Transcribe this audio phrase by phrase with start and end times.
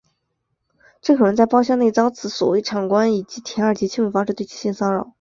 [0.99, 5.07] 郑可荣在包厢内遭此所谓长官以舔耳及亲吻之方式对其性骚扰。